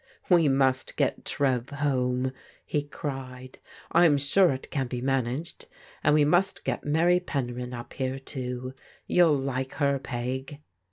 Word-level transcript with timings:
"We 0.35 0.47
must 0.47 0.95
get 0.95 1.25
Trev 1.25 1.69
home!" 1.69 2.31
he 2.65 2.81
cried." 2.81 3.59
I*m 3.91 4.17
sure 4.17 4.51
it 4.51 4.71
can 4.71 4.87
be 4.87 4.99
managed— 4.99 5.67
and 6.03 6.15
we 6.15 6.25
must 6.25 6.63
get 6.63 6.83
Mary 6.83 7.19
Penryn 7.19 7.71
up 7.71 7.93
here, 7.93 8.17
too. 8.17 8.73
You'll 9.05 9.37
like 9.37 9.73
her. 9.75 9.99
Peg." 9.99 10.59